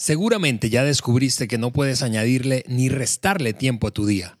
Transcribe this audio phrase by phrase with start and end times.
[0.00, 4.38] Seguramente ya descubriste que no puedes añadirle ni restarle tiempo a tu día.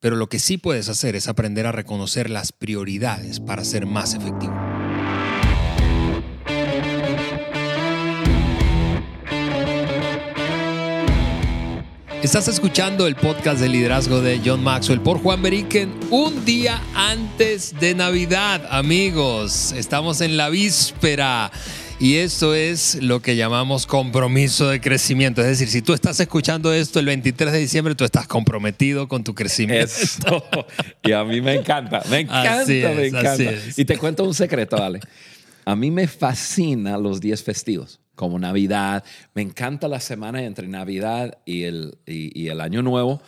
[0.00, 4.14] Pero lo que sí puedes hacer es aprender a reconocer las prioridades para ser más
[4.14, 4.52] efectivo.
[12.24, 17.78] Estás escuchando el podcast de liderazgo de John Maxwell por Juan Beriken un día antes
[17.78, 19.70] de Navidad, amigos.
[19.70, 21.52] Estamos en la víspera.
[22.00, 25.40] Y esto es lo que llamamos compromiso de crecimiento.
[25.40, 29.22] Es decir, si tú estás escuchando esto el 23 de diciembre, tú estás comprometido con
[29.22, 29.84] tu crecimiento.
[29.84, 30.44] Eso.
[31.02, 33.32] Y a mí me encanta, me encanta, Así es, me encanta.
[33.32, 33.78] así es.
[33.78, 35.00] Y te cuento un secreto, Ale.
[35.64, 39.04] A mí me fascina los días festivos, como Navidad.
[39.32, 43.22] Me encanta la semana entre Navidad y el, y, y el Año Nuevo.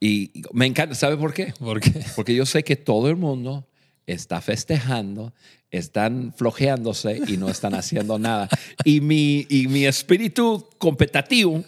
[0.00, 1.52] Y me encanta, ¿sabe por qué?
[1.58, 1.92] ¿Por qué?
[2.16, 3.68] Porque yo sé que todo el mundo
[4.06, 5.34] está festejando,
[5.70, 8.48] están flojeándose y no están haciendo nada.
[8.84, 11.64] Y mi, y mi espíritu competitivo,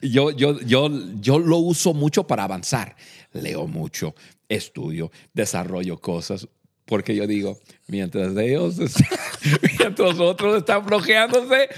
[0.00, 2.96] yo, yo, yo, yo lo uso mucho para avanzar.
[3.32, 4.14] Leo mucho,
[4.48, 6.48] estudio, desarrollo cosas.
[6.84, 8.76] Porque yo digo, mientras ellos,
[9.78, 11.68] mientras otros están flojeándose,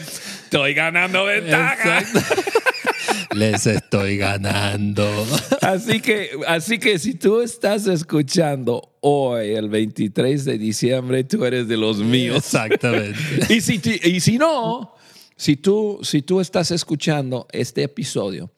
[0.44, 2.04] estoy ganando ventaja.
[3.34, 5.08] Les estoy ganando.
[5.60, 11.68] Así que, así que si tú estás escuchando hoy, el 23 de diciembre, tú eres
[11.68, 12.38] de los míos.
[12.38, 13.18] Exactamente.
[13.48, 14.94] Y si, y si no,
[15.36, 18.50] si tú, si tú estás escuchando este episodio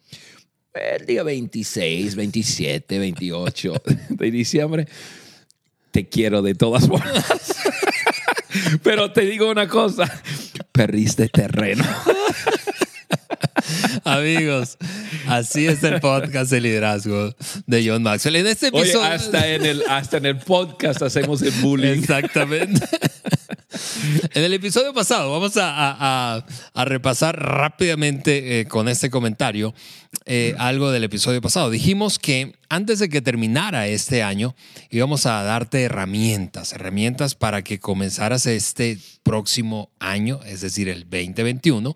[0.75, 4.89] el día 26, 27, 28 de diciembre,
[5.91, 7.55] te quiero de todas formas.
[8.83, 10.11] Pero te digo una cosa,
[10.73, 11.85] perdiste terreno.
[14.05, 14.79] Amigos,
[15.29, 17.35] así es el podcast de liderazgo
[17.67, 18.37] de John Maxwell.
[18.37, 19.05] En este Oye, episodio.
[19.11, 21.99] hasta en el, hasta en el podcast hacemos el bullying.
[21.99, 22.81] Exactamente.
[24.35, 25.97] En el episodio pasado, vamos a, a-
[26.37, 29.75] a- a repasar rápidamente eh, con este comentario
[30.27, 31.71] eh, algo del episodio pasado.
[31.71, 34.55] Dijimos que antes de que terminara este año,
[34.91, 41.95] íbamos a darte herramientas, herramientas para que comenzaras este próximo año, es decir, el 2021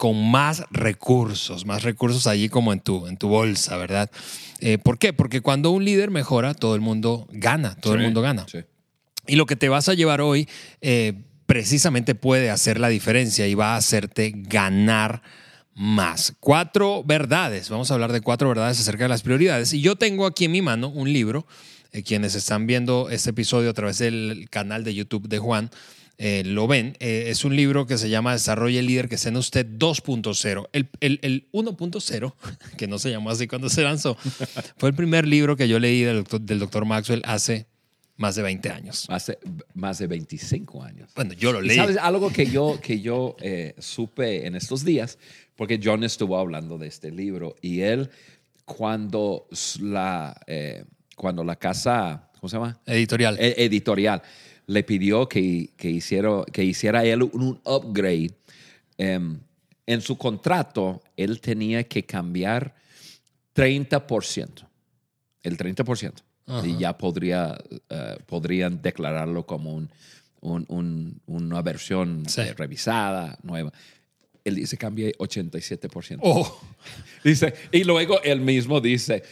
[0.00, 4.10] con más recursos, más recursos allí como en tu, en tu bolsa, ¿verdad?
[4.60, 5.12] Eh, ¿Por qué?
[5.12, 8.46] Porque cuando un líder mejora, todo el mundo gana, todo el mundo gana.
[8.48, 8.60] sí.
[9.26, 10.48] Y lo que te vas a llevar hoy
[10.80, 11.12] eh,
[11.44, 15.20] precisamente puede hacer la diferencia y va a hacerte ganar
[15.74, 16.32] más.
[16.40, 17.68] Cuatro verdades.
[17.68, 19.74] Vamos a hablar de cuatro verdades acerca de las prioridades.
[19.74, 21.46] Y yo tengo aquí en mi mano un libro.
[21.92, 25.70] eh, quienes están viendo este episodio a través del canal de YouTube de Juan.
[26.22, 29.30] Eh, lo ven, Eh, es un libro que se llama Desarrolle el líder que sea
[29.30, 30.68] en usted 2.0.
[30.74, 32.34] El, el, el 1.0,
[32.76, 34.16] que no se llamó así cuando se lanzó,
[34.76, 37.66] fue el primer libro que yo leí del doctor, del doctor Maxwell hace
[38.18, 39.06] más de 20 años.
[39.08, 39.38] Hace
[39.72, 41.08] más de 25 años.
[41.16, 41.74] Bueno, yo lo leí.
[41.76, 45.18] ¿Sabes algo que yo, que yo eh, supe en estos días?
[45.56, 48.10] Porque John estuvo hablando de este libro y él,
[48.66, 49.46] cuando
[49.80, 50.84] la, eh,
[51.16, 52.78] cuando la casa, ¿cómo se llama?
[52.84, 53.38] Editorial.
[53.40, 54.20] E- editorial
[54.70, 58.30] le pidió que, que, hiciera, que hiciera él un upgrade,
[58.98, 59.40] em,
[59.86, 62.72] en su contrato él tenía que cambiar
[63.52, 64.66] 30%,
[65.42, 66.22] el 30%.
[66.46, 66.66] Ajá.
[66.66, 67.58] Y ya podría,
[67.88, 69.90] eh, podrían declararlo como un,
[70.40, 72.40] un- un- una versión Sí.
[72.42, 73.72] eh, revisada, nueva.
[74.44, 76.20] Él dice cambie 87%.
[76.22, 76.60] Oh,
[77.24, 79.22] Dice, y luego él mismo dice,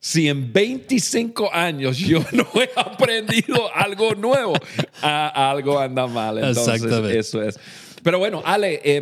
[0.00, 4.54] si en 25 años yo no he aprendido algo nuevo,
[5.02, 6.38] a- algo anda mal.
[6.38, 7.18] Entonces, Exactamente.
[7.18, 7.58] eso es.
[8.02, 9.00] Pero bueno, Ale, eh,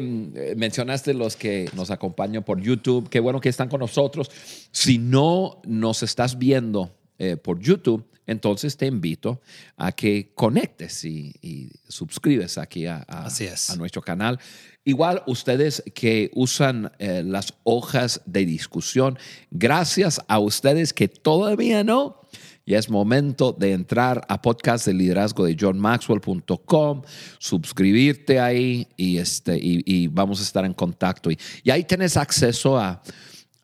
[0.57, 3.09] mencionaste los que nos acompañan por YouTube.
[3.11, 4.31] Qué bueno que están con nosotros.
[4.71, 9.41] Si no nos estás viendo eh, por YouTube, entonces te invito
[9.77, 13.71] a que conectes y, y suscribes aquí a, a- Así es.
[13.71, 14.39] a nuestro canal.
[14.85, 19.19] Igual ustedes que usan eh, las hojas de discusión,
[19.51, 22.21] gracias a ustedes que todavía no,
[22.67, 27.03] ya es momento de entrar a podcast de liderazgo de johnmaxwell.com,
[27.39, 31.31] suscribirte ahí y, este, y, y vamos a estar en contacto.
[31.31, 33.03] Y, y ahí tienes acceso a,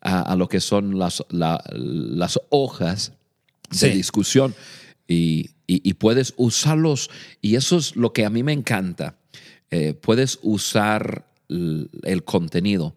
[0.00, 3.12] a, a lo que son las, la- las hojas
[3.72, 3.90] de Sí.
[3.90, 4.54] discusión
[5.08, 7.10] y, y- y puedes usarlos.
[7.40, 9.16] Y eso es lo que a mí me encanta.
[9.70, 12.94] Eh, puedes usar el contenido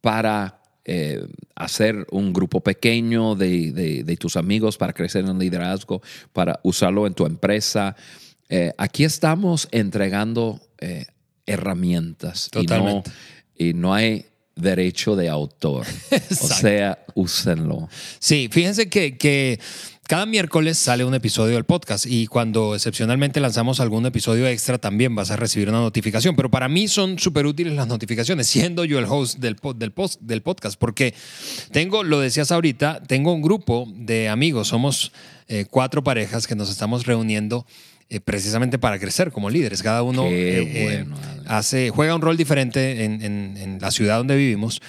[0.00, 0.60] para
[0.90, 6.00] eh, hacer un grupo pequeño de, de- de tus amigos para crecer en liderazgo,
[6.32, 7.94] para usarlo en tu empresa.
[8.48, 11.04] Eh, aquí estamos entregando eh,
[11.44, 13.10] herramientas y no, Totalmente.
[13.56, 14.24] y no hay
[14.56, 15.84] derecho de autor.
[16.30, 17.88] o sea, úsenlo.
[18.18, 19.60] Sí, fíjense que, que
[20.08, 25.14] cada miércoles sale un episodio del podcast y cuando excepcionalmente lanzamos algún episodio extra también
[25.14, 26.34] vas a recibir una notificación.
[26.34, 30.20] Pero para mí son súper útiles las notificaciones, siendo yo el host del, del, post,
[30.22, 31.12] del podcast, porque
[31.72, 35.12] tengo, lo decías ahorita, tengo un grupo de amigos, somos
[35.46, 37.66] eh, cuatro parejas que nos estamos reuniendo
[38.08, 39.82] eh, precisamente para crecer como líderes.
[39.82, 41.16] Cada uno eh, bueno,
[41.46, 44.80] hace, juega un rol diferente en, en- en la ciudad donde vivimos.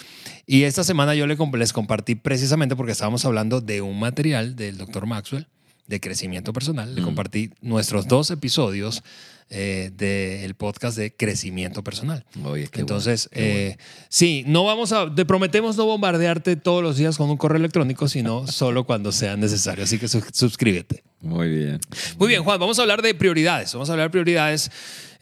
[0.52, 5.06] Y esta semana yo les compartí precisamente porque estábamos hablando de un material del doctor
[5.06, 5.46] Maxwell
[5.86, 6.96] de crecimiento personal.
[6.96, 9.04] Le compartí nuestros dos episodios
[9.52, 12.26] eh, del podcast de crecimiento personal.
[12.44, 13.78] Oye, Entonces, bueno, eh,
[14.10, 18.08] sí, no vamos a, te prometemos no bombardearte todos los días con un correo electrónico,
[18.08, 19.84] sino solo cuando sea necesario.
[19.84, 21.04] Así que su- suscríbete.
[21.22, 21.80] Muy bien.
[22.18, 23.72] Muy bien, Juan, vamos a hablar de prioridades.
[23.74, 24.72] Vamos a hablar de prioridades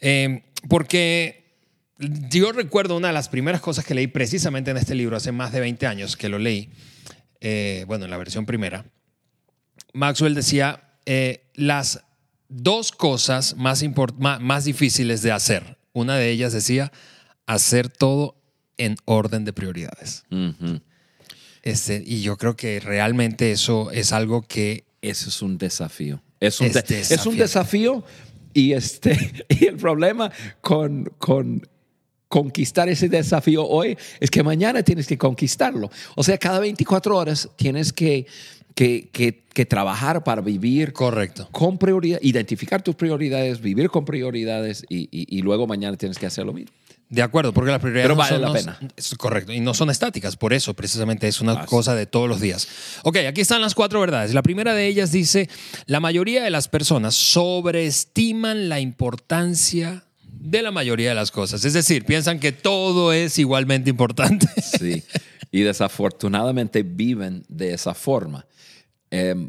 [0.00, 1.37] eh, porque
[1.98, 5.52] yo recuerdo una de las primeras cosas que leí precisamente en este libro, hace más
[5.52, 6.70] de 20 años que lo leí,
[7.40, 8.84] eh, bueno, en la versión primera.
[9.92, 12.04] Maxwell decía, eh, las
[12.48, 13.82] dos cosas más,
[14.40, 15.78] más difíciles de hacer.
[15.92, 16.92] Una de ellas decía,
[17.46, 18.36] hacer todo
[18.76, 20.24] en orden de prioridades.
[20.30, 20.80] Ujú.
[21.62, 26.22] Este, y yo creo que realmente eso es algo que Eso es un desafío.
[26.40, 28.04] Es un, Es de- es un desafío
[28.54, 30.30] y, este, y el problema
[30.60, 31.68] con, con
[32.28, 35.90] conquistar ese desafío hoy es que mañana tienes que conquistarlo.
[36.14, 38.26] O sea, cada 24 horas tienes que,
[38.74, 41.48] que, que- que trabajar para vivir correcto.
[41.50, 46.26] con prioridad, identificar tus prioridades, vivir con prioridades y, y- y luego mañana tienes que
[46.26, 46.70] hacer lo mismo.
[47.10, 48.92] De acuerdo, porque las prioridades Pero no vale son- la pena.
[48.94, 52.38] es correcto, y no son estáticas, por eso precisamente es una cosa de todos los
[52.40, 52.68] días.
[53.02, 54.32] Ok, aquí están las cuatro verdades.
[54.34, 55.48] La primera de ellas dice,
[55.86, 60.04] la mayoría de las personas sobreestiman la importancia
[60.40, 61.64] de la mayoría de las cosas.
[61.64, 64.46] Es decir, piensan que todo es igualmente importante.
[64.78, 65.02] Sí.
[65.50, 68.46] Y desafortunadamente viven de esa forma.
[69.10, 69.48] Eh,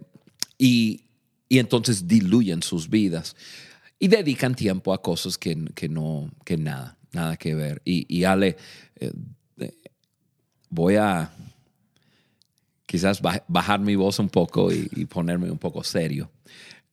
[0.57, 1.01] y,
[1.49, 3.35] y entonces diluyen sus vidas
[3.99, 7.81] y dedican tiempo a cosas que, que no, que nada, nada que ver.
[7.83, 8.55] Y, y Ale,
[8.95, 9.11] eh,
[10.69, 11.31] voy a
[12.85, 16.31] quizás baj- bajar mi voz un poco y, ponerme un poco serio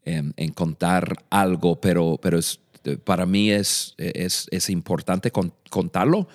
[0.04, 2.60] en, en contar algo, pero, pero es,
[3.04, 6.28] para mí es, es, es importante con- contarlo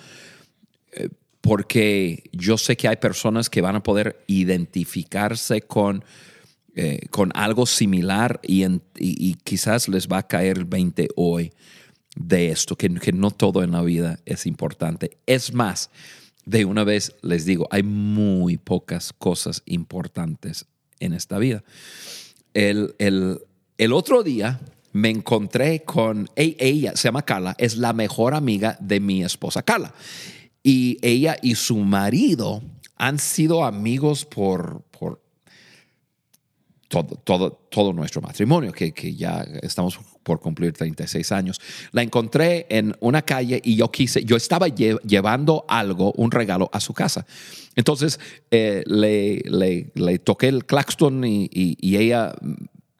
[0.92, 1.08] eh,
[1.40, 6.04] porque yo sé que hay personas que van a poder identificarse con,
[6.76, 11.52] eh, con algo similar y, y- y quizás les va a caer el 20 hoy
[12.14, 15.16] de esto, que, que no todo en la vida es importante.
[15.26, 15.90] Es más,
[16.44, 20.66] de una vez les digo, hay muy pocas cosas importantes
[21.00, 21.64] en esta vida.
[22.54, 23.40] El, el-
[23.78, 24.60] el otro día
[24.92, 29.94] me encontré con ella, se llama Carla, es la mejor amiga de mi esposa Carla.
[30.62, 32.62] Y ella y su marido
[32.96, 35.20] han sido amigos por, por
[36.88, 41.58] todo, todo, todo nuestro matrimonio, que, que ya estamos por cumplir 36 años.
[41.92, 46.68] La encontré en una calle y yo quise, yo estaba lle- llevando algo, un regalo
[46.72, 47.24] a su casa.
[47.74, 49.42] Entonces eh, le,
[49.94, 52.34] le, toqué el claxton y, y- ella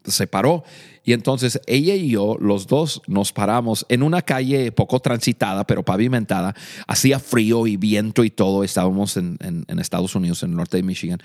[0.04, 0.64] se paró.
[1.04, 5.84] Y entonces ella y yo, los dos, nos paramos en una calle poco transitada, pero
[5.84, 6.54] pavimentada.
[6.86, 8.62] Hacía frío y viento y todo.
[8.64, 9.38] Estábamos en,
[9.80, 11.18] Estados Unidos, en el norte de Michigan.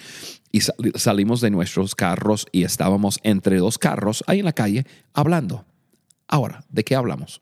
[0.51, 4.85] Y sal- salimos de nuestros carros y estábamos entre dos carros ahí en la calle
[5.13, 5.65] hablando.
[6.27, 7.41] Ahora, ¿de qué hablamos?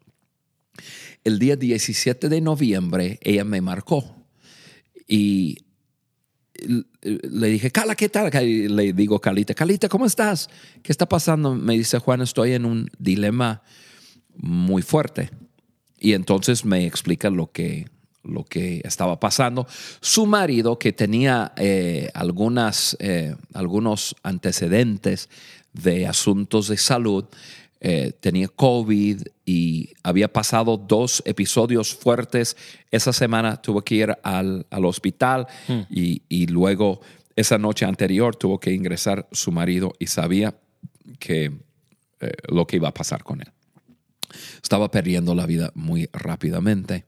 [1.24, 4.16] El día 17 de noviembre ella me marcó
[5.08, 5.65] y
[7.02, 8.30] le dije, Carla, ¿qué tal?
[8.32, 10.50] Le digo, Carlita, Carlita, ¿cómo estás?
[10.82, 11.56] ¿Qué está pasando?
[11.56, 13.62] Me dice, Juan, estoy en un dilema
[14.36, 15.30] muy fuerte.
[16.00, 17.88] Y entonces me explica lo que,
[18.24, 19.68] lo que estaba pasando.
[20.02, 25.30] Su marido, que tenía eh, algunas, eh, algunos antecedentes
[25.74, 27.26] de asuntos de salud,
[27.88, 32.58] eh, tenía COVID y había pasado dos episodios fuertes.
[32.90, 35.46] Esa semana tuvo que ir al, al hospital
[35.92, 37.02] y, y luego
[37.36, 40.56] esa noche anterior tuvo que ingresar su marido y sabía
[41.20, 41.52] que
[42.22, 43.52] eh, lo que iba a pasar con él.
[44.64, 47.06] Estaba perdiendo la vida muy rápidamente.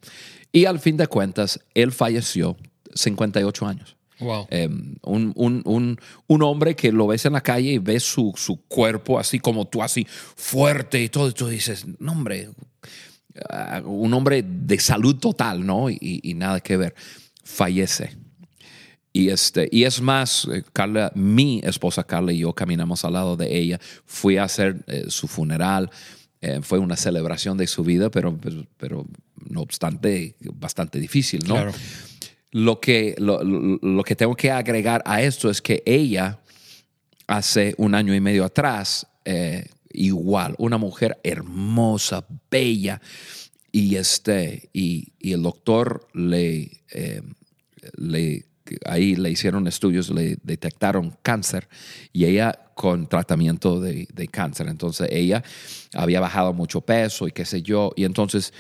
[0.51, 2.55] Y al fin de cuentas, él falleció
[2.93, 3.98] 58 años.
[4.19, 4.47] Wow.
[4.50, 4.67] Eh,
[5.03, 8.62] un, un- un- un hombre que lo ves en la calle y ves su, su
[8.67, 10.05] cuerpo así como tú, así
[10.36, 12.50] fuerte y todo, y tú dices, no hombre,
[13.50, 15.89] ah, un hombre de salud total, ¿no?
[15.89, 16.95] Y, y nada que ver.
[17.43, 18.17] Fallece.
[19.13, 23.36] Y, este, y es más, eh, Carla, mi esposa Carla y yo caminamos al lado
[23.38, 23.79] de ella.
[24.05, 25.89] Fui a hacer eh, su funeral.
[26.41, 29.05] Eh, fue una celebración de su vida, pero, pero, pero
[29.50, 31.55] no obstante, bastante difícil, ¿no?
[31.55, 31.71] Claro.
[32.51, 36.39] Lo que, lo, lo- que tengo que agregar a esto es que ella
[37.27, 43.01] hace un año y medio atrás, eh, igual, una mujer hermosa, bella,
[43.71, 47.21] y, este, y, el doctor le, eh,
[47.97, 48.45] le,
[48.85, 51.67] ahí le hicieron estudios, le detectaron cáncer
[52.13, 54.67] y ella con tratamiento de, de, cáncer.
[54.67, 55.43] Entonces ella
[55.93, 57.91] había bajado mucho peso y qué sé yo.
[57.95, 58.53] Y entonces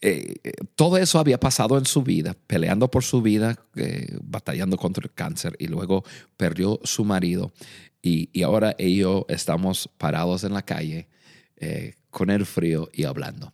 [0.00, 0.34] eh,
[0.74, 5.12] todo eso había pasado en su vida, peleando por su vida, eh, batallando contra el
[5.12, 6.04] cáncer y luego
[6.36, 7.52] perdió su marido.
[8.02, 11.08] Y, y ahora ellos estamos parados en la calle
[11.56, 13.52] eh, con el frío y hablando.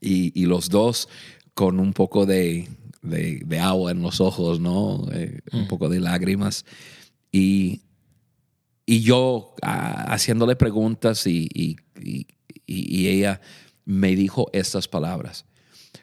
[0.00, 1.08] Y, y, los dos
[1.54, 2.68] con un poco de,
[3.02, 4.98] de, agua en los ojos, ¿no?
[5.52, 5.68] Un mm.
[5.68, 6.64] poco de lágrimas.
[7.32, 7.82] Y,
[8.86, 11.48] y yo ah, haciéndole preguntas y,
[12.66, 13.40] y ella
[13.84, 15.44] me dijo estas palabras.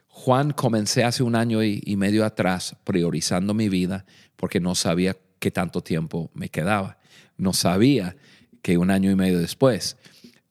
[0.08, 4.06] Juan, comencé hace un año y, medio atrás priorizando mi vida
[4.36, 6.98] porque no sabía qué tanto tiempo me quedaba.
[7.38, 8.16] No sabía
[8.62, 9.96] que un año y medio después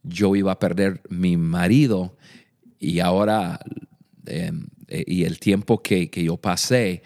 [0.03, 2.17] yo iba a perder mi marido
[2.79, 3.59] y ahora
[4.27, 7.03] em, eh, y el tiempo que, que, yo pasé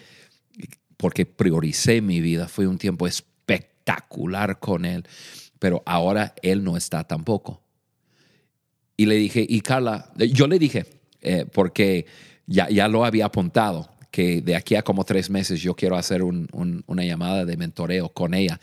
[0.99, 5.07] porque prioricé mi vida fue un tiempo espectacular con él,
[5.59, 7.63] pero ahora él no está tampoco.
[9.01, 10.85] Y le dije, y Carla, yo le dije,
[11.23, 12.05] eh, porque
[12.47, 16.23] ya, ya lo había apuntado, que de aquí a como tres meses yo quiero hacer
[16.23, 18.61] una llamada de mentoreo con ella.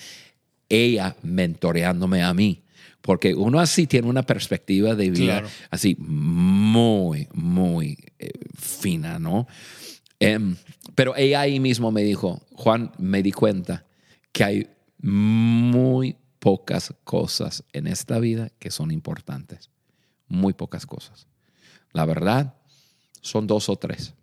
[0.70, 2.62] Ella mentoreándome a mí.
[3.02, 5.42] Porque uno así tiene una perspectiva de vida
[5.72, 9.48] así muy, muy eh, fina, ¿no?
[10.20, 10.56] Em,
[10.94, 13.88] pero ella ahí mismo me dijo, Juan, me di cuenta
[14.32, 14.68] que hay
[15.02, 19.72] muy pocas cosas en esta vida que son importantes
[20.28, 21.28] muy pocas cosas.
[21.94, 22.56] La verdad,
[23.22, 24.14] son dos o tres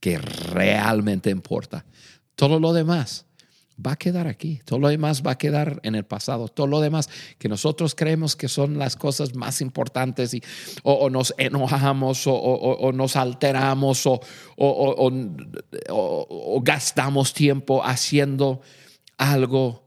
[0.00, 1.84] que realmente importa.
[2.34, 3.26] Todo lo demás
[3.84, 6.80] va a quedar aquí, todo lo demás va a quedar en el pasado, todo lo
[6.80, 7.08] demás
[7.38, 10.42] que nosotros creemos que son las cosas más importantes y
[10.82, 14.20] o, nos enojamos o, o nos alteramos o
[16.62, 18.60] gastamos tiempo haciendo
[19.16, 19.84] algo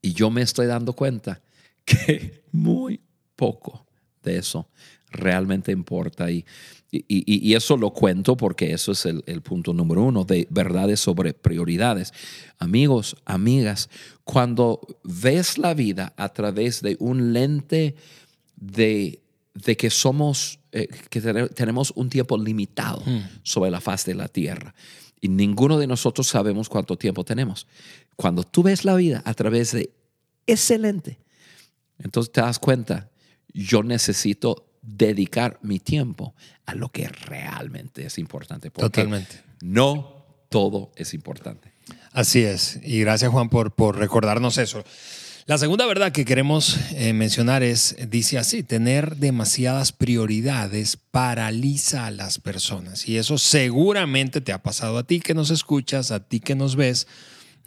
[0.00, 1.42] y yo me estoy dando cuenta
[1.84, 3.00] que muy
[3.36, 3.87] poco
[4.28, 4.68] de eso
[5.10, 6.30] realmente importa.
[6.30, 6.44] Y,
[6.90, 12.12] y, eso lo cuento porque eso es el, punto número uno de verdades sobre prioridades.
[12.58, 13.90] Amigos, amigas,
[14.24, 17.94] cuando ves la vida a través de un lente
[18.56, 19.20] de,
[19.54, 23.40] de que somos, eh, que tenemos un tiempo limitado hmm.
[23.42, 24.74] sobre la faz de la tierra
[25.20, 27.66] y ninguno de nosotros sabemos cuánto tiempo tenemos.
[28.16, 29.90] Cuando tú ves la vida a través de
[30.46, 31.18] ese lente,
[31.98, 33.10] entonces te das cuenta
[33.52, 36.34] yo necesito dedicar mi tiempo
[36.66, 38.70] a lo que realmente es importante.
[38.70, 39.42] Totalmente.
[39.60, 41.72] No todo es importante.
[42.12, 42.80] Así es.
[42.82, 44.84] Y gracias Juan por, por recordarnos eso.
[45.48, 52.10] La segunda verdad que queremos eh, mencionar es, dice así, tener demasiadas prioridades paraliza a
[52.10, 53.08] las personas.
[53.08, 56.76] Y eso seguramente te ha pasado a ti que nos escuchas, a ti que nos
[56.76, 57.06] ves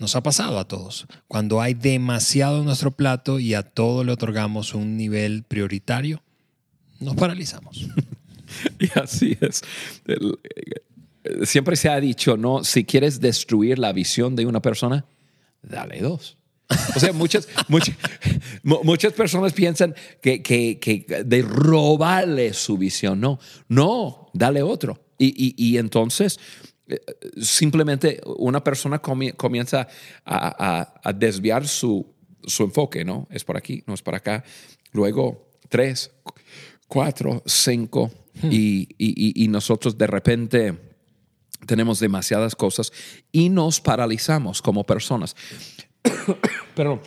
[0.01, 1.05] nos ha pasado a todos.
[1.27, 6.23] Cuando hay demasiado en nuestro plato y a todo le otorgamos un nivel prioritario,
[6.99, 7.87] nos paralizamos.
[8.79, 9.61] y así es.
[10.07, 12.63] Eh, siempre se ha dicho, ¿no?
[12.63, 15.05] Si quieres destruir la visión de una persona,
[15.61, 16.35] dale dos.
[16.95, 17.95] O sea, muchas, muchas,
[18.63, 23.19] muchas personas piensan que, que, de robarle su visión.
[23.21, 25.05] No, no, dale otro.
[25.19, 26.39] Y, y, y entonces
[27.41, 29.87] simplemente una persona comienza
[30.25, 32.05] a, desviar su,
[32.59, 33.27] enfoque, ¿no?
[33.31, 34.43] Es por aquí, no es por acá.
[34.91, 36.11] Luego, tres,
[36.87, 38.49] cuatro, cinco, hmm.
[38.51, 40.77] y, nosotros de repente
[41.65, 42.91] tenemos demasiadas cosas
[43.31, 45.35] y nos paralizamos como personas.
[46.75, 47.01] Pero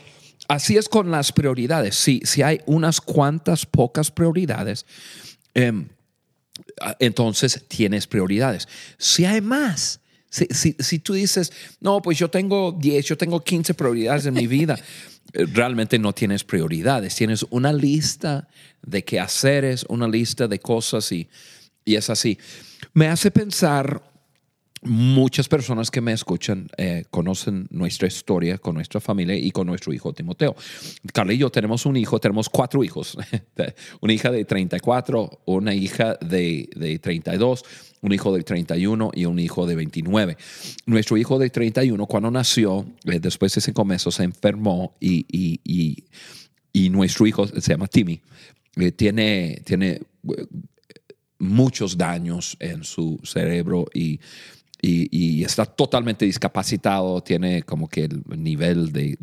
[0.48, 1.96] así es con las prioridades.
[1.96, 4.86] Si, si hay unas cuantas pocas prioridades,
[5.54, 5.72] Ah,
[6.98, 8.68] entonces tienes prioridades.
[8.98, 10.46] Si hay más, si,
[10.78, 14.78] si, tú dices, no, pues yo tengo 10, yo tengo 15 prioridades en mi vida,
[15.32, 18.48] eh, realmente no tienes prioridades, tienes una lista
[18.82, 21.28] de quehaceres, una lista de cosas y,
[21.84, 22.38] y es así.
[22.92, 24.02] Me hace pensar
[24.86, 29.94] Muchas personas que me escuchan eh, conocen nuestra historia con nuestra familia y con nuestro
[29.94, 30.54] hijo Timoteo.
[31.10, 33.16] Carla y yo tenemos un hijo, tenemos cuatro hijos.
[34.02, 37.64] una hija de 34, una hija de, de 32,
[38.02, 40.36] un hijo de 31 y un hijo de 29.
[40.84, 46.04] Nuestro hijo de 31, cuando nació, eh, después de cinco meses, se enfermó y, y,
[46.74, 48.20] y, nuestro hijo se llama Timmy.
[48.76, 50.02] Eh, tiene, tiene
[51.38, 54.20] muchos daños en su cerebro y
[54.86, 59.16] y, está totalmente discapacitado, tiene como que el nivel de,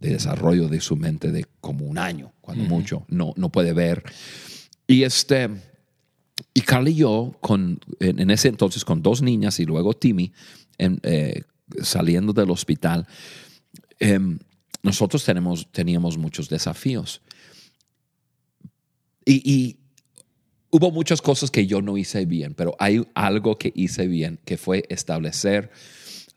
[0.00, 4.02] de desarrollo de su mente de como un año, cuando mucho, no, no puede ver.
[4.86, 5.50] Y este,
[6.54, 10.32] y Carly y yo, con, en, ese entonces, con dos niñas y luego Timmy,
[10.78, 11.42] eh,
[11.82, 13.06] saliendo del hospital,
[13.98, 14.38] em,
[14.82, 17.20] nosotros tenemos, teníamos muchos desafíos.
[19.26, 19.76] y,
[20.70, 24.56] hubo muchas cosas que yo no hice bien, pero hay algo que hice bien, que
[24.56, 25.70] fue establecer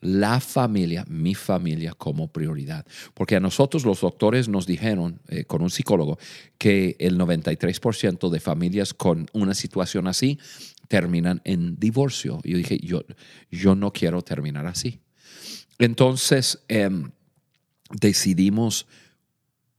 [0.02, 2.86] la familia, mi familia como prioridad.
[3.14, 6.20] Porque a nosotros los doctores nos dijeron, eh, con un psicólogo,
[6.58, 10.40] que el 93% de familias con una situación así
[10.90, 12.42] terminan en divorcio.
[12.44, 13.04] Yo dije, yo,
[13.50, 15.00] yo no quiero terminar así.
[15.80, 17.12] Entonces em,
[17.90, 18.88] decidimos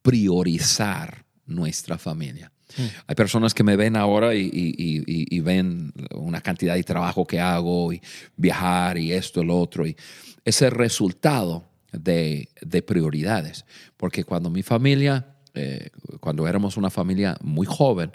[0.01, 2.51] priorizar nuestra familia.
[2.77, 2.83] Mm.
[3.07, 8.01] Hay personas que me ven ahora y, ven una cantidad de trabajo que hago y
[8.37, 9.87] viajar y esto, y lo otro.
[9.87, 9.97] Y
[10.45, 12.49] es el resultado de,
[12.87, 13.65] prioridades.
[13.97, 15.91] Porque cuando mi familia, eh,
[16.21, 18.13] cuando éramos una familia muy joven,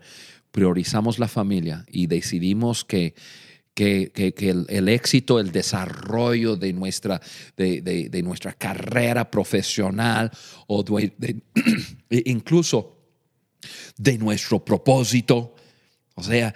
[0.52, 3.14] priorizamos la familia y decidimos que,
[3.74, 7.22] que, el, éxito, el desarrollo de nuestra,
[7.56, 10.32] de, nuestra carrera profesional
[10.68, 10.84] o
[12.10, 12.99] incluso
[13.98, 15.56] de nuestro propósito.
[16.16, 16.54] O sea,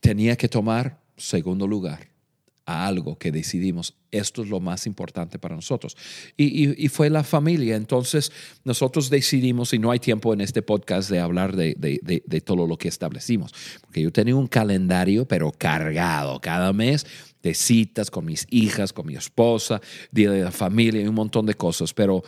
[0.00, 2.10] tenía que tomar segundo lugar
[2.66, 5.96] a algo que decidimos, esto es lo más importante para nosotros.
[6.36, 7.74] Y, fue la familia.
[7.74, 8.30] Entonces,
[8.64, 12.76] nosotros decidimos, y no hay tiempo en este podcast de hablar de, de, todo lo
[12.76, 17.06] que establecimos, porque yo tenía un calendario, pero cargado cada mes
[17.42, 19.80] de citas con mis hijas, con mi esposa,
[20.12, 22.22] día de la familia y un montón de cosas, pero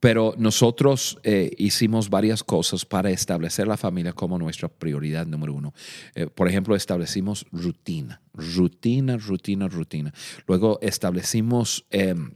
[0.00, 5.74] pero nosotros eh, hicimos varias cosas para establecer la familia como nuestra prioridad número uno.
[6.14, 10.12] Eh, por ejemplo, establecimos rutina, rutina, rutina, rutina.
[10.46, 12.32] Luego establecimos em,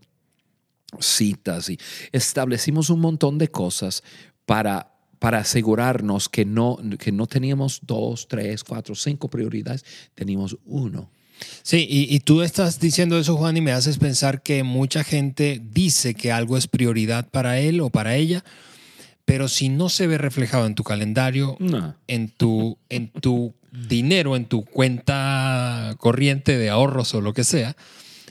[0.98, 1.78] citas y
[2.12, 4.02] establecimos un montón de cosas
[4.46, 11.10] para, para asegurarnos que no, que no teníamos dos, tres, cuatro, cinco prioridades, teníamos uno
[11.62, 16.14] Sí, y, tú estás diciendo eso, Juan, y me haces pensar que mucha gente dice
[16.14, 18.44] que algo es prioridad para él o para ella,
[19.24, 21.56] pero si no se ve reflejado en tu calendario,
[22.08, 27.76] en, tu, en tu dinero, en tu cuenta corriente de ahorros o lo que sea,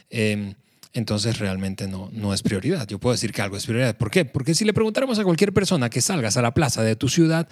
[0.09, 0.55] em,
[0.93, 2.87] entonces realmente no, no es prioridad.
[2.87, 3.97] Yo puedo decir que algo es prioridad.
[3.97, 4.25] ¿Por qué?
[4.25, 7.47] Porque si le preguntáramos a cualquier persona que salgas a la plaza de tu ciudad,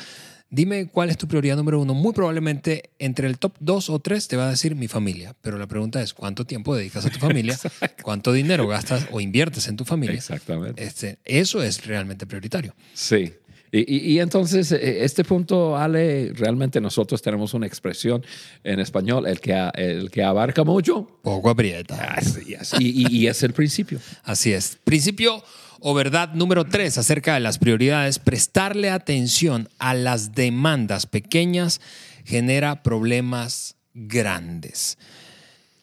[0.49, 1.93] Dime cuál es tu prioridad número uno.
[1.93, 5.35] Muy probablemente entre el top dos o tres te va a decir mi familia.
[5.41, 7.59] Pero la pregunta es, ¿cuánto tiempo dedicas a tu familia?
[8.01, 10.15] ¿Cuánto dinero gastas o inviertes en tu familia?
[10.15, 10.81] Exactamente.
[10.81, 12.73] Este, eso es realmente prioritario.
[12.93, 13.33] Sí.
[13.71, 18.23] Y, entonces, eh, este punto, Ale, realmente nosotros tenemos una expresión
[18.63, 21.05] en español, el que, el que abarca mucho.
[21.21, 22.15] Poco aprieta.
[22.15, 23.99] Así, Y, y es el principio.
[24.23, 24.77] Así es.
[24.83, 25.43] Principio
[25.79, 31.81] o verdad número tres acerca de las prioridades, prestarle atención a las demandas pequeñas
[32.25, 34.97] genera problemas grandes.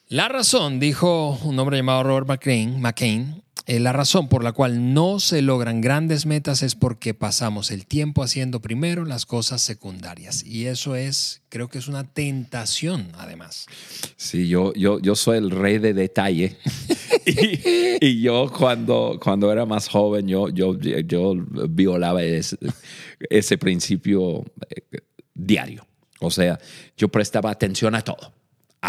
[0.07, 4.93] La razón, dijo un hombre llamado Robert McCain, McCain eh, la razón por la cual
[4.93, 10.45] no se logran grandes metas es porque pasamos el tiempo haciendo primero las cosas secundarias.
[10.45, 13.65] Y eso es, creo que es una tentación, además.
[14.17, 16.57] Sí, yo, yo, yo soy el rey de detalle.
[17.25, 21.33] y, yo cuando, cuando era más joven, yo, yo, yo
[21.67, 22.57] violaba ese,
[23.29, 24.99] ese principio eh,
[25.33, 25.87] diario.
[26.19, 26.59] O sea,
[26.95, 28.31] yo prestaba atención a todo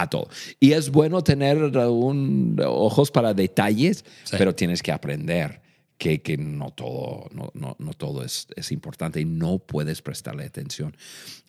[0.01, 0.29] a todo.
[0.61, 5.61] Y es bueno tener un, ojos para detalles, pero tienes que aprender
[5.99, 10.45] que, que no todo, no, no, no todo es, es, importante y no puedes prestarle
[10.45, 10.97] atención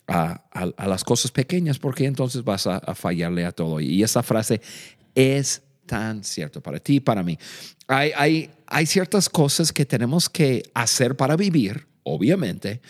[0.07, 3.79] a, a, las cosas pequeñas porque entonces vas a, a, fallarle a todo.
[3.81, 4.61] Y esa frase
[5.15, 7.37] es tan cierto para ti y para mí.
[7.87, 12.81] Hay, hay, hay ciertas cosas que tenemos que hacer para vivir, obviamente,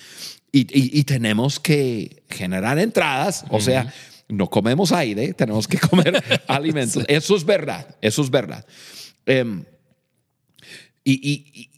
[0.51, 0.65] y,
[0.99, 3.93] y, tenemos que generar entradas, o sea,
[4.29, 7.03] no comemos aire, tenemos que comer alimentos.
[7.07, 8.65] Eso es verdad, eso es verdad.
[9.25, 9.63] Em,
[11.03, 11.69] y,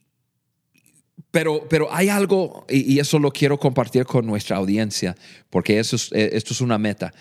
[1.32, 5.16] pero, pero hay algo, y, eso lo quiero compartir con nuestra audiencia,
[5.50, 7.14] porque eso eh, esto es una meta.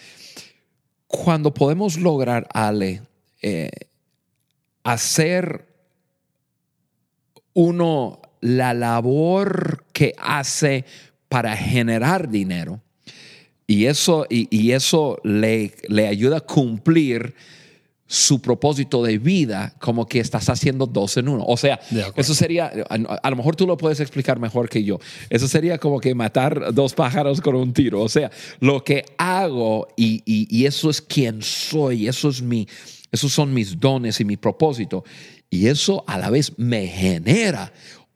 [1.06, 3.02] Cuando podemos lograr, Ale,
[3.42, 3.70] eh,
[4.82, 5.66] hacer
[7.52, 10.84] uno la labor que hace
[11.28, 12.80] para generar dinero,
[13.70, 17.34] y eso, y, eso le, le, ayuda a cumplir
[18.06, 21.44] su propósito de vida como que estás haciendo dos en uno.
[21.46, 21.78] O sea,
[22.16, 24.98] eso sería, a, lo mejor tú lo puedes explicar mejor que yo.
[25.28, 28.00] Eso sería como que matar dos pájaros con un tiro.
[28.00, 32.66] O sea, lo que hago y, y, eso es quien soy, eso es mi,
[33.12, 35.04] esos son mis dones y mi propósito.
[35.50, 37.70] Y eso a la vez me genera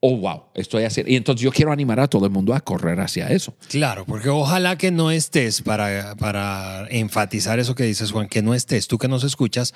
[0.05, 1.13] oh, wow, estoy haciendo.
[1.13, 3.55] Y entonces yo quiero animar a todo el mundo a correr hacia eso.
[3.69, 8.53] Claro, porque ojalá que no estés, para, para enfatizar eso que dices, Juan, que no
[8.53, 9.73] estés, tú que nos escuchas,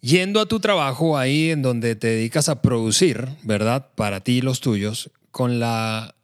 [0.00, 3.88] yendo a tu trabajo ahí en donde te dedicas a producir, ¿verdad?
[3.94, 6.14] Para ti y los tuyos, con la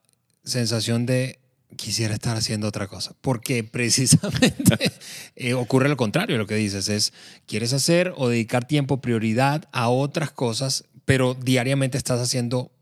[0.42, 1.38] sensación de
[1.76, 4.90] quisiera estar haciendo otra cosa, porque precisamente
[5.36, 7.12] eh, ocurre lo contrario, lo que dices es,
[7.44, 12.72] quieres hacer o dedicar tiempo, prioridad a otras cosas, pero diariamente estás haciendo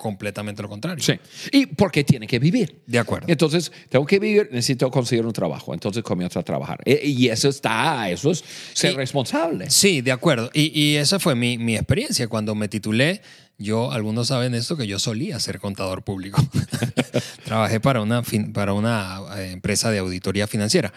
[0.00, 1.04] completamente lo contrario.
[1.04, 1.12] Sí.
[1.52, 2.80] Y porque tiene que vivir.
[2.86, 3.26] De acuerdo.
[3.28, 5.74] Entonces, tengo que vivir, necesito conseguir un trabajo.
[5.74, 6.80] Entonces comienzo a trabajar.
[6.86, 9.68] E- Y eso está, eso es ser Y- responsable.
[9.68, 10.50] Sí, de acuerdo.
[10.54, 12.26] Y, y esa fue mi, mi experiencia.
[12.28, 13.20] Cuando me titulé,
[13.58, 16.42] yo, algunos saben esto, que yo solía ser contador público.
[17.44, 20.92] Trabajé para una, fin- para una eh, empresa de auditoría financiera.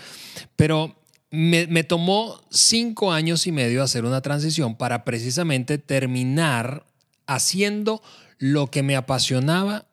[0.56, 0.96] Pero
[1.30, 6.86] me, me tomó cinco años y medio hacer una transición para precisamente terminar
[7.28, 8.02] haciendo
[8.46, 9.86] lo que me apasionaba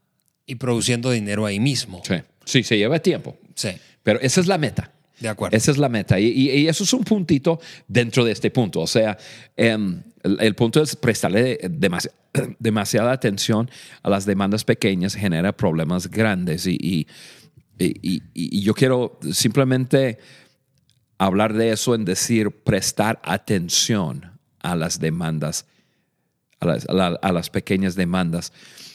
[0.44, 2.02] y produciendo dinero ahí mismo.
[2.04, 2.16] Sí.
[2.44, 3.38] Sí, se lleva tiempo.
[3.54, 3.68] Sí,
[4.02, 4.90] Pero esa es la meta.
[5.20, 5.56] de acuerdo.
[5.56, 6.18] Esa es la meta.
[6.18, 8.80] Y, y- y eso es un puntito dentro de este punto.
[8.80, 9.16] O sea,
[9.56, 12.10] em, el, el punto es prestarle demasi-
[12.58, 13.70] demasiada atención
[14.02, 16.66] a las demandas pequeñas genera problemas grandes.
[16.66, 17.06] Y-
[17.78, 20.18] y yo quiero simplemente
[21.18, 25.66] hablar de eso en decir prestar atención a las demandas,
[26.60, 28.52] a las, pequeñas demandas.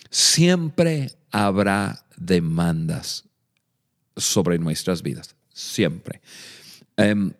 [0.10, 3.26] Siempre habrá demandas
[4.16, 6.22] sobre nuestras vidas, siempre.
[6.98, 7.34] Em,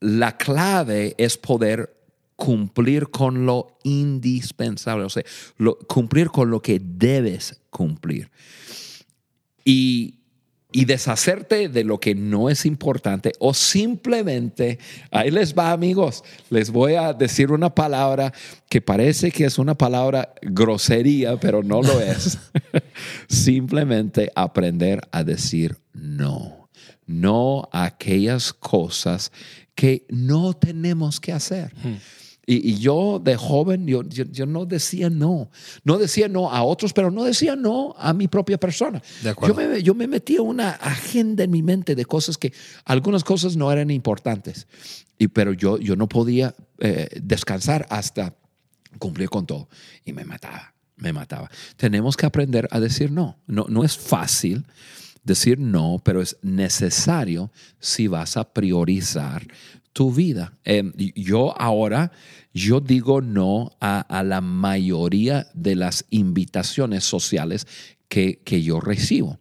[0.00, 1.94] la clave es poder
[2.36, 5.24] cumplir con lo indispensable, o sea,
[5.86, 8.30] cumplir con lo que debes cumplir.
[9.64, 10.18] Y,
[10.76, 14.80] y deshacerte de lo que no es importante o simplemente,
[15.12, 18.32] ahí les va amigos, les voy a decir una palabra
[18.68, 22.40] que parece que es una palabra grosería, pero no lo es.
[23.28, 26.68] simplemente aprender a decir no.
[27.06, 29.30] No a aquellas cosas
[29.76, 31.72] que no tenemos que hacer.
[32.46, 35.50] Y, y yo de joven, yo, yo, yo no decía no.
[35.82, 39.02] No decía no a otros, pero no decía no a mi propia persona.
[39.22, 39.34] De.
[39.46, 42.52] Yo me, yo me metía una agenda en mi mente de cosas que
[42.84, 44.66] algunas cosas no eran importantes.
[45.18, 48.36] Y, pero yo, yo no podía eh, descansar hasta
[48.98, 49.68] cumplir con todo.
[50.04, 51.50] Y me mataba, me mataba.
[51.76, 53.38] Tenemos que aprender a decir no.
[53.46, 54.66] No, no es fácil
[55.22, 59.46] decir no, pero es necesario si vas a priorizar
[59.94, 60.52] tu vida.
[60.64, 62.12] Eh, yo ahora,
[62.52, 67.66] yo digo no a, a la mayoría de las invitaciones sociales
[68.08, 69.38] que, que yo recibo.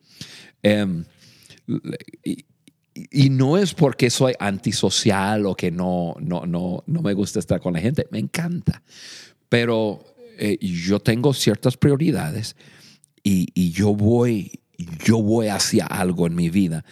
[0.62, 1.04] Em,
[2.24, 2.46] y,
[2.94, 7.60] y no es porque soy antisocial o que no, no, no, no me gusta estar
[7.60, 8.84] con la gente, me encanta.
[9.50, 10.06] Pero
[10.38, 12.56] eh, yo tengo ciertas prioridades
[13.24, 14.60] y, y yo, voy,
[15.04, 16.86] yo voy hacia algo en mi vida.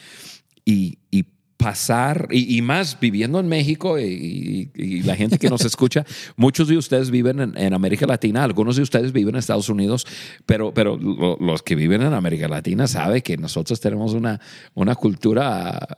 [0.65, 1.26] Y, y
[1.62, 6.06] pasar, y, y, más viviendo en México y, y, y, la gente que nos escucha,
[6.36, 10.06] muchos de ustedes viven en, en, América Latina, algunos de ustedes viven en Estados Unidos,
[10.45, 14.39] pero, pero lo, los que viven en América Latina saben que nosotros tenemos una,
[14.74, 15.97] una cultura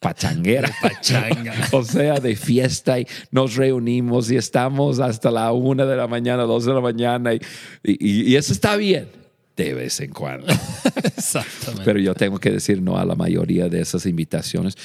[0.00, 0.70] pachanguera.
[0.82, 1.54] Pachanga.
[1.72, 6.42] o sea, de fiesta y nos reunimos y estamos hasta la una de la mañana,
[6.42, 7.40] dos de la mañana y,
[7.82, 9.23] y, y eso está bien
[9.56, 10.46] de vez en cuando.
[11.16, 11.84] Exactamente.
[11.84, 14.76] Pero yo tengo que decir no a la mayoría de esas invitaciones.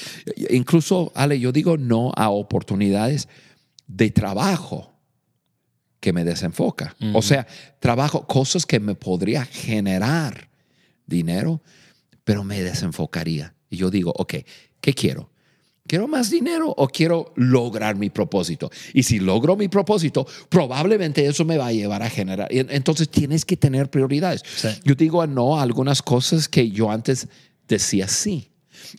[0.50, 3.28] Incluso, Ale, yo digo no a oportunidades
[3.86, 4.92] de trabajo
[5.98, 6.94] que me desenfoca.
[7.00, 7.18] Uh -huh.
[7.18, 7.46] O sea,
[7.78, 10.48] trabajo, cosas que me podría generar
[11.06, 11.60] dinero,
[12.24, 13.54] pero me desenfocaría.
[13.68, 14.34] Y yo digo, ok,
[14.80, 15.30] ¿qué quiero?
[15.90, 18.70] ¿Quiero más dinero o quiero lograr mi propósito?
[18.94, 22.46] Y si logro mi propósito, probablemente eso me va a llevar a generar.
[22.52, 24.44] Entonces tienes que tener prioridades.
[24.54, 24.68] Sí.
[24.84, 27.26] Yo digo no a algunas cosas que yo antes
[27.66, 28.52] decía sí.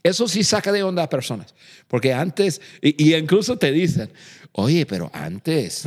[0.04, 1.56] Eso sí saca de onda a personas.
[1.88, 4.12] Porque antes, y, y incluso te dicen,
[4.52, 5.86] oye, pero antes,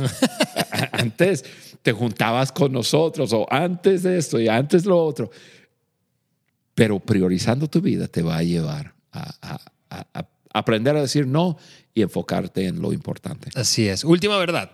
[0.91, 1.45] antes
[1.83, 5.29] te juntabas con nosotros o antes de esto y antes lo otro.
[6.73, 9.59] Pero priorizando tu vida te va a llevar a,
[9.91, 11.57] a, a aprender a decir no
[11.93, 13.49] y enfocarte en lo importante.
[13.55, 14.03] Así es.
[14.03, 14.71] Última verdad.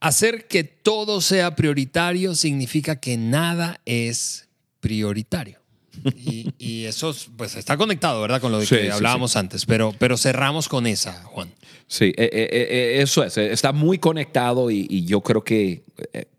[0.00, 4.48] Hacer que todo sea prioritario significa que nada es
[4.80, 5.58] prioritario.
[6.16, 8.40] Y, y eso pues está conectado, ¿verdad?
[8.40, 9.38] Con lo de Sí, que sí, hablábamos sí.
[9.38, 11.52] antes, pero, pero cerramos con esa, Juan.
[11.88, 15.82] Sí, eh, eh, eh, eso es, está muy conectado y, y yo creo que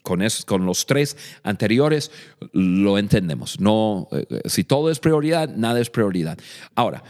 [0.01, 2.11] con, eso, con los tres anteriores
[2.53, 3.59] lo entendemos.
[3.59, 6.37] No, eh, si todo es prioridad, nada es prioridad.
[6.73, 7.03] Ahora,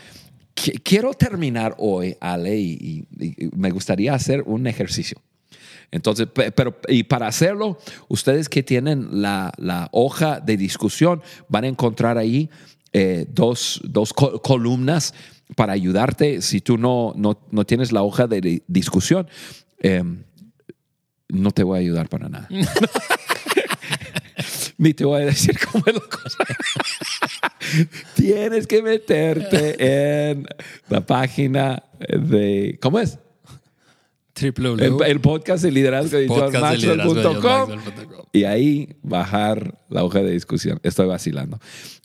[0.83, 5.17] quiero terminar hoy, Ale, y, y- y me gustaría hacer un ejercicio.
[5.91, 11.65] Entonces, pe- pero y para hacerlo, ustedes que tienen la, la hoja de discusión van
[11.65, 12.49] a encontrar ahí
[12.93, 15.13] eh, dos, dos co- columnas
[15.55, 19.27] para ayudarte si tú no, no, no tienes la hoja de di- discusión.
[19.81, 20.03] eh,
[21.27, 22.47] no te voy a ayudar para nada.
[24.81, 26.43] Ni te voy a decir cómo es la cosa.
[28.15, 29.75] Tienes que meterte
[30.31, 30.47] en
[30.89, 32.79] la página de.
[32.81, 33.19] ¿Cómo es?
[34.33, 37.79] Triple El, el podcast de liderazgo de johnmaxwell.com.
[38.31, 40.79] y ahí bajar la hoja de discusión.
[40.81, 41.59] Estoy vacilando.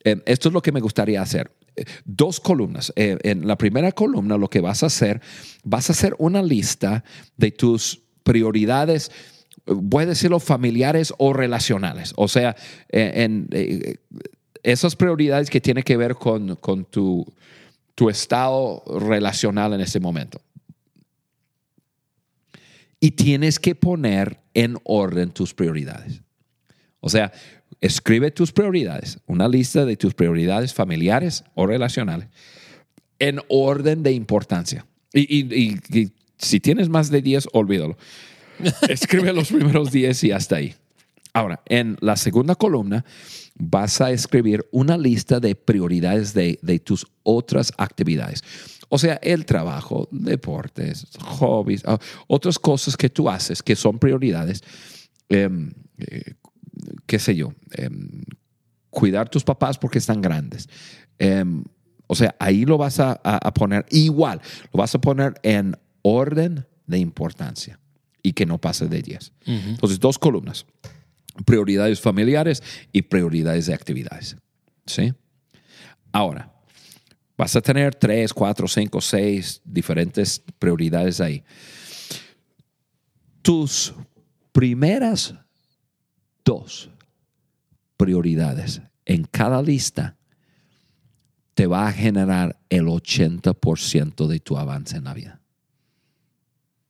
[0.04, 1.50] Eh, esto es lo que me gustaría hacer.
[1.76, 2.92] Eh, Dos columnas.
[2.94, 5.22] Eh, en la primera columna lo que vas a hacer,
[5.64, 7.04] vas a hacer una lista
[7.38, 9.10] de tus prioridades,
[9.66, 12.12] voy a decirlo, familiares o relacionales.
[12.16, 12.56] O sea,
[12.88, 13.96] eh, en, eh,
[14.62, 17.26] esas prioridades que tienen que ver con, con tu,
[17.94, 20.40] tu estado relacional en ese momento
[23.00, 26.22] y tienes que poner en orden tus prioridades.
[27.00, 27.32] O sea,
[27.80, 32.28] escribe tus prioridades, una lista de tus prioridades familiares o relacionales,
[33.18, 34.86] en orden de importancia.
[35.12, 37.96] Y, y- si tienes más de 10, olvídalo.
[38.88, 40.74] Escribe los primeros 10 y hasta ahí.
[41.32, 43.04] Ahora, en la segunda columna
[43.58, 48.42] vas a escribir una lista de prioridades de, de tus otras actividades.
[48.88, 54.62] O sea, el trabajo, deportes, hobbies, ah, otras cosas que tú haces que son prioridades.
[55.28, 56.34] Em, eh,
[57.06, 58.22] qué sé yo, em,
[58.90, 60.68] cuidar tus papás porque están grandes.
[61.18, 61.64] Em,
[62.06, 64.40] o sea, ahí lo vas a, a- a poner igual,
[64.72, 67.80] lo vas a poner en orden de importancia
[68.26, 69.32] y que no pase de 10.
[69.46, 70.66] Entonces, dos columnas,
[71.44, 72.60] prioridades familiares
[72.90, 74.36] y prioridades de actividades.
[74.84, 75.14] ¿Sí?
[76.10, 76.52] Ahora,
[77.38, 81.44] vas a tener tres, cuatro, cinco, seis diferentes prioridades ahí.
[83.42, 83.94] Tus
[84.50, 85.36] primeras
[86.44, 86.90] dos
[87.96, 90.16] prioridades en cada lista
[91.54, 95.40] te va a generar el 80% de tu avance en la vida.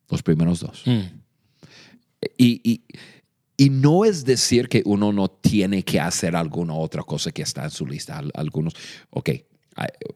[0.09, 0.81] Los primeros dos.
[0.87, 1.26] Mm.
[2.37, 2.81] Y, y-
[3.59, 7.63] y no es decir que uno no tiene que hacer alguna otra cosa que está
[7.63, 8.17] en su lista.
[8.19, 8.73] Al- Algunos,
[9.09, 9.29] ok,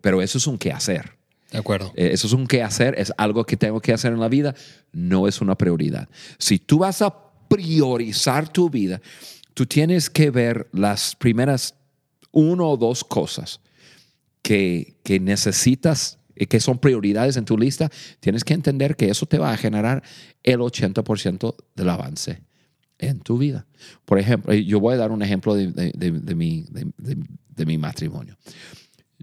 [0.01, 1.11] pero eso es un qué hacer.
[1.51, 1.91] De acuerdo.
[1.95, 4.55] Eh, Eso es un qué hacer, es algo que tengo que hacer en la vida,
[4.93, 6.07] no es una prioridad.
[6.37, 7.13] Si tú vas a
[7.49, 9.01] priorizar tu vida,
[9.53, 11.75] tú tienes que ver las primeras
[12.31, 13.59] uno o dos cosas
[14.41, 19.37] que, que necesitas, que son prioridades en tu lista, tienes que entender que eso te
[19.37, 20.03] va a generar
[20.43, 22.43] el 80% del avance
[22.99, 23.65] en tu vida.
[24.05, 26.11] Por ejemplo, yo voy a dar un ejemplo de, de- de-
[27.55, 28.37] de mi, matrimonio.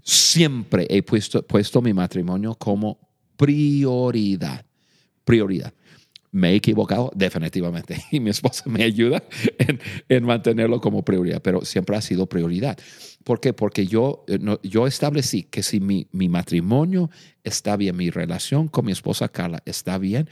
[0.03, 2.99] Siempre he puesto, puesto mi matrimonio como
[3.37, 4.65] prioridad.
[5.23, 5.73] Prioridad.
[6.31, 9.23] Me he equivocado definitivamente y mi esposa me ayuda
[10.07, 12.77] en mantenerlo como prioridad, pero siempre ha sido prioridad.
[13.23, 13.53] ¿Por qué?
[13.53, 17.09] Porque yo, eh, yo establecí que si mi, mi matrimonio
[17.43, 20.29] está bien, mi relación con mi esposa Carla está bien,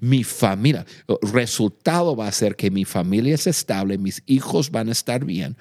[0.00, 4.88] mi familia, el resultado va a ser que mi familia es estable, mis hijos van
[4.88, 5.56] a estar bien,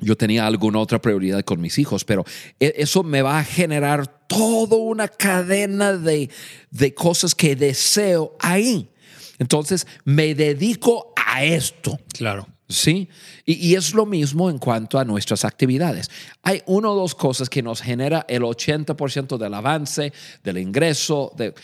[0.00, 2.24] yo tenía alguna otra prioridad con mis hijos, pero
[2.60, 6.30] e- eso me va a generar toda una cadena de,
[6.70, 8.90] de cosas que deseo ahí.
[9.38, 11.98] Entonces me dedico a esto.
[12.12, 12.46] Claro.
[12.68, 13.08] ¿Sí?
[13.46, 16.10] Y, y es lo mismo en cuanto a nuestras actividades.
[16.42, 20.12] Hay una o dos cosas que nos genera el 80% del avance,
[20.44, 21.32] del ingreso.
[21.36, 21.54] De...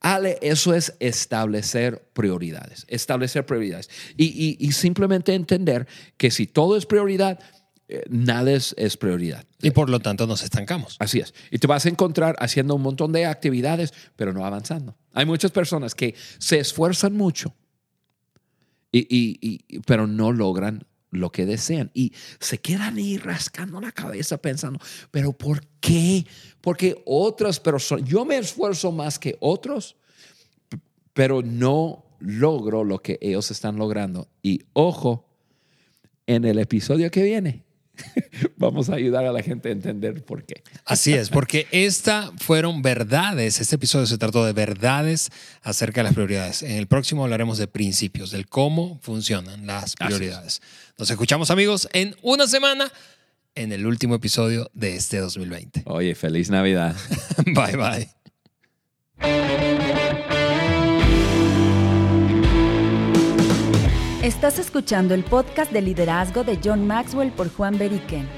[0.00, 2.86] Ale, eso es establecer prioridades.
[2.88, 3.90] Establecer prioridades.
[4.16, 7.38] Y, y- y simplemente entender que si todo es prioridad,
[7.88, 9.44] eh, nada es, es prioridad.
[9.60, 10.96] Y por lo tanto nos estancamos.
[10.98, 11.34] Así es.
[11.50, 14.96] Y te vas a encontrar haciendo un montón de actividades, pero no avanzando.
[15.12, 17.54] Hay muchas personas que se esfuerzan mucho,
[18.92, 21.90] y, y- y- pero no logran lo que desean.
[21.94, 24.78] Y se quedan ahí rascando la cabeza pensando,
[25.10, 26.26] pero ¿por qué?
[26.60, 29.96] Porque otras personas, yo me esfuerzo más que otros,
[31.12, 34.28] pero no logro lo que ellos están logrando.
[34.42, 35.28] Y ojo,
[36.26, 37.64] en el episodio que viene,
[38.58, 40.62] vamos a ayudar a la gente a entender por qué.
[40.84, 43.60] Así es, porque esta fueron verdades.
[43.60, 45.30] Este episodio se trató de verdades
[45.62, 46.62] acerca de las prioridades.
[46.62, 50.60] En el próximo hablaremos de principios, del cómo funcionan las prioridades.
[50.98, 52.92] Nos escuchamos, amigos, en una semana
[53.54, 55.82] en el último episodio de este 2020.
[55.86, 56.94] Oye, feliz Navidad.
[57.46, 58.08] Bye, bye.
[64.22, 68.37] Estás escuchando el podcast de liderazgo de John Maxwell por Juan Beriken.